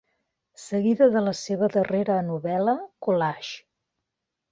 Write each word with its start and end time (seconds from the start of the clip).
Seguida 0.59 1.09
de 1.15 1.21
la 1.25 1.33
seva 1.39 1.69
darrera 1.75 2.15
novel·la 2.31 2.75
"Collages". 3.09 3.51